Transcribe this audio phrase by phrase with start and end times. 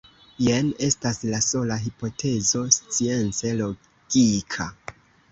[0.43, 4.67] Jen estas la sola hipotezo science logika.